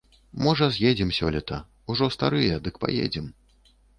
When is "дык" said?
2.69-2.81